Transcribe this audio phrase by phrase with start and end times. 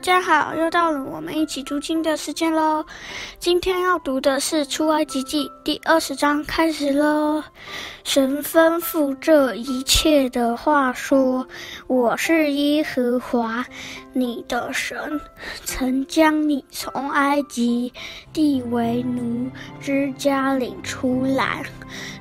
[0.00, 2.82] 大家好，又到了我们一起读经的时间喽。
[3.38, 7.44] 今天要读的是《出埃及记》第二十章，开始喽。
[8.02, 11.46] 神吩咐这一切的话说
[11.86, 13.62] ：“我是耶和华
[14.14, 15.20] 你的神，
[15.66, 17.92] 曾将你从埃及
[18.32, 19.50] 地为奴
[19.82, 21.62] 之家领出来。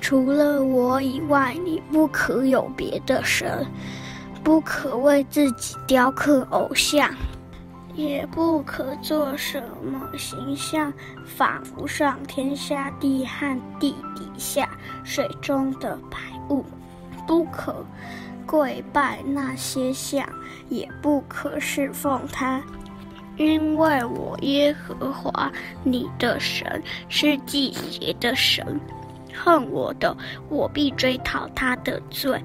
[0.00, 3.66] 除了我以外，你不可有别的神，
[4.42, 7.14] 不可为自己雕刻偶像。”
[7.96, 10.92] 也不可做什么形象，
[11.24, 14.68] 仿佛上天下地和地底下
[15.02, 16.18] 水中的百
[16.50, 16.62] 物，
[17.26, 17.84] 不可
[18.44, 20.28] 跪拜那些像，
[20.68, 22.62] 也不可侍奉它，
[23.38, 25.50] 因为我耶和华
[25.82, 28.78] 你的神是忌邪的神，
[29.32, 30.14] 恨我的，
[30.50, 32.38] 我必追讨他的罪，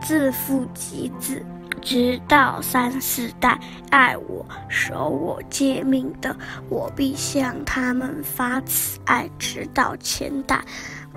[0.00, 1.44] 自负及子。
[1.84, 6.34] 直到三四代爱我、守我诫命的，
[6.70, 10.64] 我必向他们发慈爱，直到千代。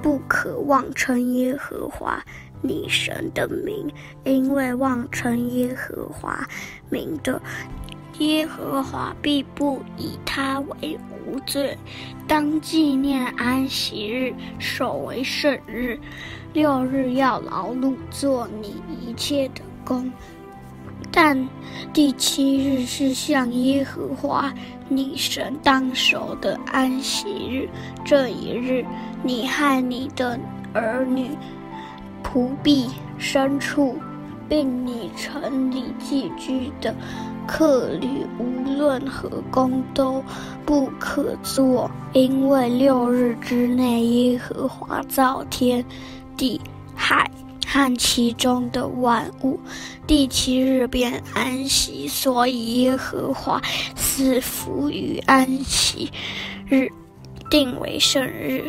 [0.04, 2.22] 不可妄称耶和华
[2.62, 3.92] 你神的名，
[4.26, 6.48] 因为妄称耶和华
[6.90, 7.42] 名的，
[8.20, 11.76] 耶和华必不以他为无罪。
[12.28, 15.98] 当纪念安息日，守为圣日。
[16.54, 20.12] 六日要劳碌，做你一切的工。
[21.12, 21.48] 但
[21.94, 24.54] 第七日是向耶和华
[24.88, 27.70] 你神当守的安息日。
[28.06, 28.86] 这一日，
[29.24, 30.40] 你和你的
[30.74, 31.30] 儿女、
[32.24, 32.88] 仆婢、
[33.20, 33.96] 牲畜，
[34.48, 36.94] 并你城里寄居的
[37.48, 40.24] 客旅，无论何工都
[40.66, 45.84] 不可做，因为六日之内，耶和华造天
[46.36, 46.62] 地
[46.96, 47.30] 海。
[47.70, 49.60] 和其中的万物，
[50.08, 53.62] 第七日便安息，所以耶和华
[53.94, 56.10] 赐福于安息
[56.70, 56.88] 日，
[57.50, 58.64] 定为圣日。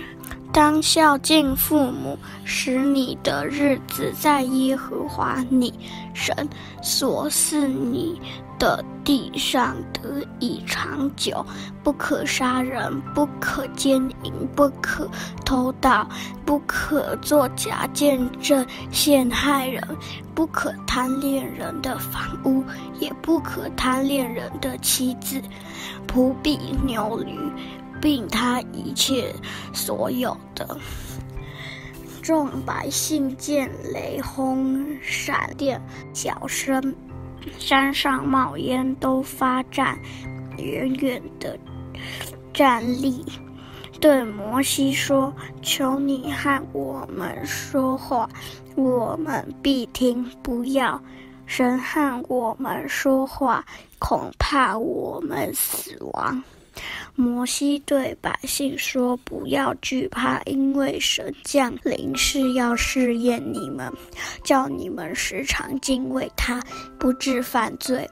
[0.58, 5.72] 当孝敬父母，使你的日子在耶和华你
[6.12, 6.34] 神
[6.82, 8.20] 所赐你
[8.58, 11.46] 的地上得以长久。
[11.84, 15.08] 不可杀人，不可奸淫，不可
[15.44, 16.04] 偷盗，
[16.44, 19.80] 不可作假见证陷害人，
[20.34, 22.64] 不可贪恋人的房屋，
[22.98, 25.40] 也不可贪恋人的妻子、
[26.08, 27.38] 仆婢、牛驴。
[28.00, 29.32] 并他一切
[29.72, 30.78] 所有的。
[32.22, 35.80] 众百姓见雷轰、闪电、
[36.12, 36.94] 角声，
[37.58, 39.98] 山上冒烟，都发颤，
[40.58, 41.58] 远远的
[42.52, 43.24] 站立，
[43.98, 45.32] 对摩西说
[45.62, 48.28] ：“求你和我们说话，
[48.76, 51.02] 我们必听；不要
[51.46, 53.64] 神和我们说话，
[53.98, 56.42] 恐怕我们死亡。”
[57.14, 63.92] 摩西对百姓说：“不要惧怕，因为神降临是要试验你们，
[64.44, 66.62] 叫你们时常敬畏他，
[66.98, 68.08] 不致犯罪。”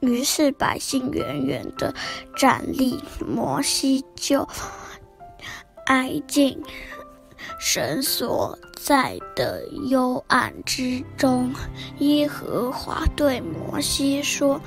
[0.00, 1.92] 于是百姓远远地
[2.36, 4.46] 站立，摩西就
[5.86, 6.56] 挨近。
[7.58, 11.52] 神所在的幽暗之中，
[11.98, 14.60] 耶和华对摩西说：“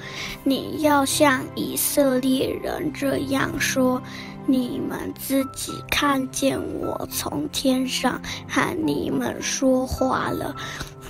[0.43, 4.01] 你要像以色列人这样说：
[4.45, 10.55] 你们自己看见我从天上和你们说话了，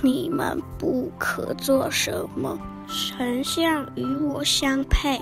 [0.02, 5.20] 你们不可做什么神像与我相配，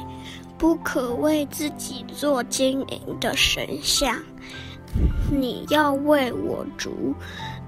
[0.59, 4.16] 不可为自己做金银的神像。”
[5.31, 7.15] 你要为我筑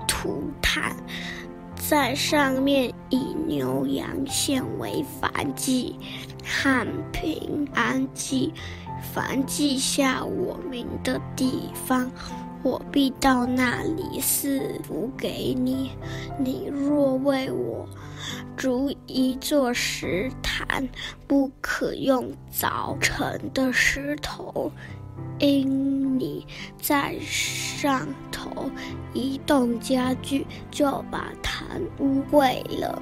[0.07, 0.97] 土坛，
[1.77, 5.97] 在上面以牛羊献为燔祭
[6.45, 8.53] 和平安祭。
[9.15, 12.11] 凡记下我名的地方，
[12.63, 15.91] 我必到那里赐福给你。
[16.39, 17.89] 你若为我
[18.57, 20.87] 筑一座石坛，
[21.27, 24.71] 不可用凿成的石头。
[25.39, 26.47] 因你
[26.81, 28.71] 在上头
[29.15, 33.01] 移动家具，就把坛污秽了。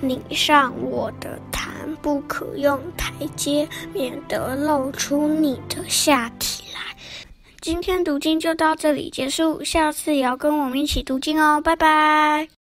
[0.00, 1.72] 你上我的坛，
[2.02, 6.80] 不可用台阶，免得露出你的下体来。
[7.60, 12.54] 今天读经就到这里结束，下次也要跟我们一起读经哦，拜拜。